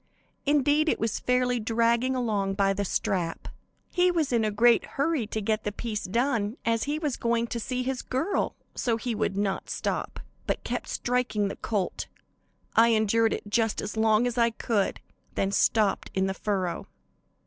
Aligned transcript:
Indeed, 0.47 0.89
it 0.89 0.99
was 0.99 1.19
fairly 1.19 1.59
dragging 1.59 2.15
along 2.15 2.55
by 2.55 2.73
the 2.73 2.83
strap. 2.83 3.47
He 3.91 4.09
was 4.09 4.33
in 4.33 4.43
a 4.43 4.49
great 4.49 4.83
hurry 4.97 5.27
to 5.27 5.39
get 5.41 5.63
the 5.63 5.71
piece 5.71 6.05
done, 6.05 6.57
as 6.65 6.85
he 6.85 6.97
was 6.97 7.17
going 7.17 7.45
to 7.45 7.59
see 7.59 7.83
his 7.83 8.01
girl; 8.01 8.55
so 8.73 8.97
would 9.05 9.37
not 9.37 9.69
stop, 9.69 10.19
but 10.47 10.63
kept 10.63 10.87
striking 10.89 11.49
the 11.49 11.55
colt. 11.55 12.07
I 12.75 12.87
endured 12.87 13.31
it 13.31 13.43
just 13.47 13.79
as 13.79 13.95
long 13.95 14.25
as 14.25 14.39
I 14.39 14.49
could, 14.49 15.01
then 15.35 15.51
stopped 15.51 16.09
in 16.15 16.25
the 16.25 16.33
furrow. 16.33 16.87